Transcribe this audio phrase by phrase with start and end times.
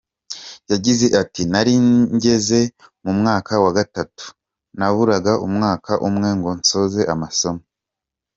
[0.71, 1.73] Yagize ati “Nari
[2.15, 2.59] ngeze
[3.03, 4.25] mu mwaka wa Gatatu,
[4.77, 7.63] naburaga umwaka umwe ngo nsoze amasomo.